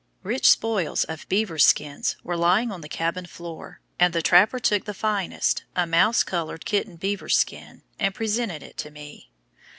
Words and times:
Rich 0.23 0.49
spoils 0.49 1.03
of 1.03 1.29
beavers' 1.29 1.63
skins 1.63 2.15
were 2.23 2.35
lying 2.35 2.71
on 2.71 2.81
the 2.81 2.89
cabin 2.89 3.27
floor, 3.27 3.81
and 3.99 4.13
the 4.15 4.23
trapper 4.23 4.57
took 4.57 4.85
the 4.85 4.95
finest, 4.95 5.63
a 5.75 5.85
mouse 5.85 6.23
colored 6.23 6.65
kitten 6.65 6.95
beaver's 6.95 7.37
skin, 7.37 7.83
and 7.99 8.15
presented 8.15 8.63
it 8.63 8.77
to 8.77 8.89
me. 8.89 9.29